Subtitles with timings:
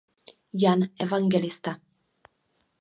[0.63, 1.71] Jan Evangelista.